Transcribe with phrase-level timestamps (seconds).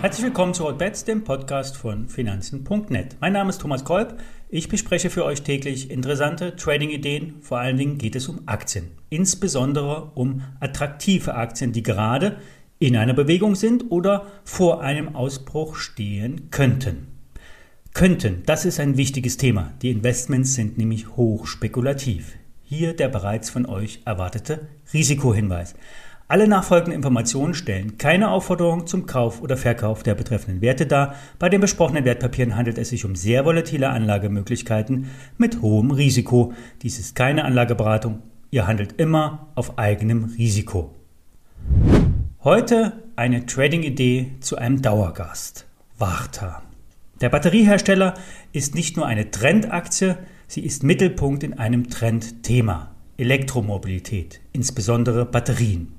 [0.00, 3.16] Herzlich willkommen zu Hotbets, dem Podcast von Finanzen.net.
[3.20, 4.20] Mein Name ist Thomas Kolb.
[4.48, 7.42] Ich bespreche für euch täglich interessante Trading-Ideen.
[7.42, 8.92] Vor allen Dingen geht es um Aktien.
[9.10, 12.36] Insbesondere um attraktive Aktien, die gerade
[12.78, 17.08] in einer Bewegung sind oder vor einem Ausbruch stehen könnten.
[17.92, 19.72] Könnten, das ist ein wichtiges Thema.
[19.82, 22.36] Die Investments sind nämlich hoch spekulativ.
[22.62, 25.74] Hier der bereits von euch erwartete Risikohinweis.
[26.30, 31.14] Alle nachfolgenden Informationen stellen keine Aufforderung zum Kauf oder Verkauf der betreffenden Werte dar.
[31.38, 36.52] Bei den besprochenen Wertpapieren handelt es sich um sehr volatile Anlagemöglichkeiten mit hohem Risiko.
[36.82, 38.22] Dies ist keine Anlageberatung.
[38.50, 40.94] Ihr handelt immer auf eigenem Risiko.
[42.44, 45.64] Heute eine Trading-Idee zu einem Dauergast.
[45.96, 46.60] Warta.
[47.22, 48.12] Der Batteriehersteller
[48.52, 52.90] ist nicht nur eine Trendaktie, sie ist Mittelpunkt in einem Trendthema.
[53.16, 55.97] Elektromobilität, insbesondere Batterien.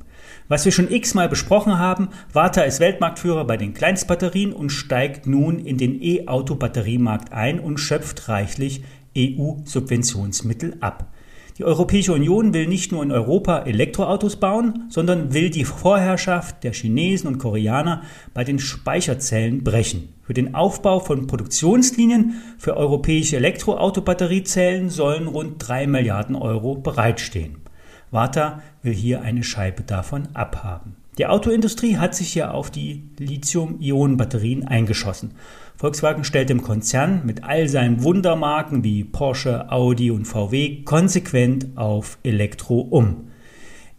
[0.49, 5.59] Was wir schon x-mal besprochen haben, Warta ist Weltmarktführer bei den Kleinstbatterien und steigt nun
[5.59, 8.81] in den E-Auto-Batteriemarkt ein und schöpft reichlich
[9.15, 11.13] EU-Subventionsmittel ab.
[11.59, 16.73] Die Europäische Union will nicht nur in Europa Elektroautos bauen, sondern will die Vorherrschaft der
[16.73, 18.01] Chinesen und Koreaner
[18.33, 20.09] bei den Speicherzellen brechen.
[20.23, 27.68] Für den Aufbau von Produktionslinien für europäische Elektroautobatteriezellen sollen rund 3 Milliarden Euro bereitstehen.
[28.11, 30.95] Warta will hier eine Scheibe davon abhaben.
[31.17, 35.31] Die Autoindustrie hat sich ja auf die Lithium-Ionen-Batterien eingeschossen.
[35.75, 42.17] Volkswagen stellt dem Konzern mit all seinen Wundermarken wie Porsche, Audi und VW konsequent auf
[42.23, 43.27] Elektro um.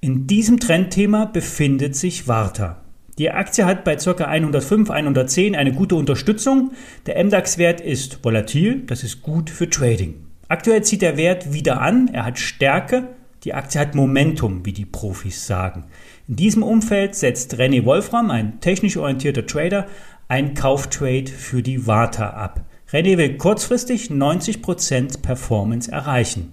[0.00, 2.80] In diesem Trendthema befindet sich Warta.
[3.18, 4.24] Die Aktie hat bei ca.
[4.24, 6.72] 105, 110 eine gute Unterstützung.
[7.04, 10.14] Der MDAX-Wert ist volatil, das ist gut für Trading.
[10.48, 13.08] Aktuell zieht der Wert wieder an, er hat Stärke,
[13.44, 15.84] die Aktie hat Momentum, wie die Profis sagen.
[16.28, 19.86] In diesem Umfeld setzt René Wolfram, ein technisch orientierter Trader,
[20.28, 22.64] ein Kauftrade für die Warta ab.
[22.92, 26.52] René will kurzfristig 90% Performance erreichen.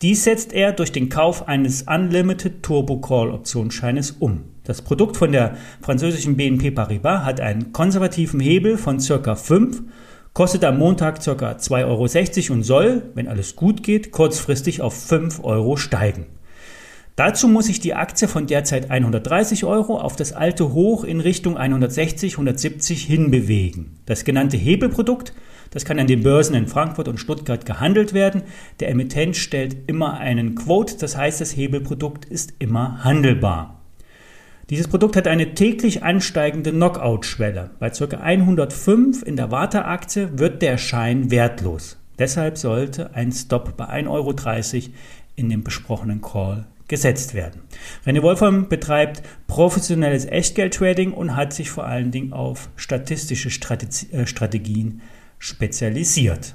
[0.00, 4.44] Dies setzt er durch den Kauf eines Unlimited Turbo Call Optionsscheines um.
[4.64, 9.34] Das Produkt von der französischen BNP Paribas hat einen konservativen Hebel von ca.
[9.34, 9.82] 5
[10.32, 11.30] kostet am Montag ca.
[11.30, 16.26] 2,60 Euro und soll, wenn alles gut geht, kurzfristig auf 5 Euro steigen.
[17.16, 21.58] Dazu muss sich die Aktie von derzeit 130 Euro auf das alte Hoch in Richtung
[21.58, 23.98] 160, 170 hinbewegen.
[24.06, 25.34] Das genannte Hebelprodukt,
[25.70, 28.42] das kann an den Börsen in Frankfurt und Stuttgart gehandelt werden.
[28.80, 33.81] Der Emittent stellt immer einen Quote, das heißt, das Hebelprodukt ist immer handelbar.
[34.70, 37.70] Dieses Produkt hat eine täglich ansteigende Knockout-Schwelle.
[37.78, 38.16] Bei ca.
[38.16, 41.98] 105 in der Warta-Aktie wird der Schein wertlos.
[42.18, 44.34] Deshalb sollte ein Stop bei 1,30 Euro
[45.34, 47.62] in dem besprochenen Call gesetzt werden.
[48.06, 55.00] René Wolfram betreibt professionelles Echtgeld-Trading und hat sich vor allen Dingen auf statistische äh, Strategien
[55.38, 56.54] spezialisiert.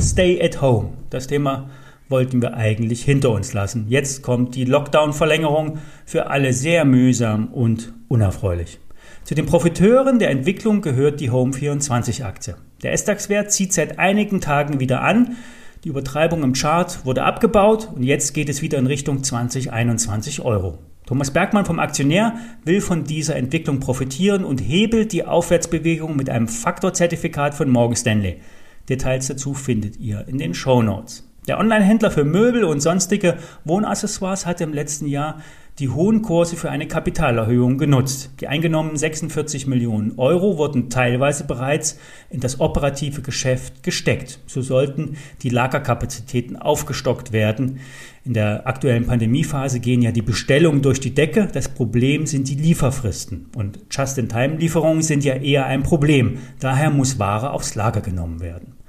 [0.00, 0.90] Stay at home.
[1.08, 1.70] Das Thema
[2.10, 3.86] wollten wir eigentlich hinter uns lassen.
[3.88, 8.78] Jetzt kommt die Lockdown-Verlängerung für alle sehr mühsam und unerfreulich.
[9.24, 12.56] Zu den Profiteuren der Entwicklung gehört die Home24-Aktie.
[12.82, 15.36] Der SDAX-Wert zieht seit einigen Tagen wieder an.
[15.84, 20.78] Die Übertreibung im Chart wurde abgebaut und jetzt geht es wieder in Richtung 2021 Euro.
[21.06, 22.34] Thomas Bergmann vom Aktionär
[22.64, 28.40] will von dieser Entwicklung profitieren und hebelt die Aufwärtsbewegung mit einem Faktorzertifikat von Morgan Stanley.
[28.88, 31.29] Details dazu findet ihr in den Show Notes.
[31.50, 35.42] Der Online-Händler für Möbel und sonstige Wohnaccessoires hat im letzten Jahr
[35.80, 38.30] die hohen Kurse für eine Kapitalerhöhung genutzt.
[38.40, 44.38] Die eingenommenen 46 Millionen Euro wurden teilweise bereits in das operative Geschäft gesteckt.
[44.46, 47.80] So sollten die Lagerkapazitäten aufgestockt werden.
[48.24, 51.48] In der aktuellen Pandemiephase gehen ja die Bestellungen durch die Decke.
[51.52, 53.46] Das Problem sind die Lieferfristen.
[53.56, 56.38] Und Just-in-Time-Lieferungen sind ja eher ein Problem.
[56.60, 58.79] Daher muss Ware aufs Lager genommen werden.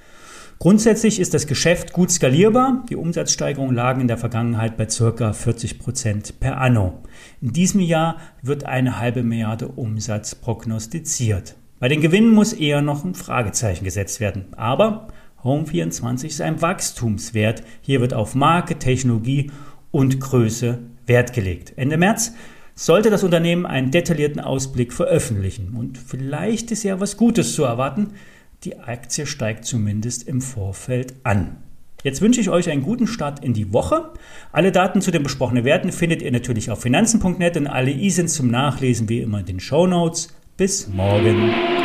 [0.62, 2.86] Grundsätzlich ist das Geschäft gut skalierbar.
[2.88, 5.34] Die Umsatzsteigerungen lagen in der Vergangenheit bei ca.
[5.34, 7.00] 40 Prozent per anno.
[7.42, 11.56] In diesem Jahr wird eine halbe Milliarde Umsatz prognostiziert.
[11.80, 14.46] Bei den Gewinnen muss eher noch ein Fragezeichen gesetzt werden.
[14.56, 15.08] Aber
[15.44, 17.64] Home24 ist ein Wachstumswert.
[17.82, 19.50] Hier wird auf Marke, Technologie
[19.90, 20.78] und Größe
[21.08, 21.74] Wert gelegt.
[21.76, 22.34] Ende März
[22.76, 25.76] sollte das Unternehmen einen detaillierten Ausblick veröffentlichen.
[25.76, 28.10] Und vielleicht ist ja was Gutes zu erwarten.
[28.64, 31.58] Die Aktie steigt zumindest im Vorfeld an.
[32.04, 34.12] Jetzt wünsche ich euch einen guten Start in die Woche.
[34.52, 38.30] Alle Daten zu den besprochenen Werten findet ihr natürlich auf finanzen.net und alle I sind
[38.30, 40.30] zum Nachlesen wie immer in den Show Notes.
[40.58, 41.81] Bis morgen.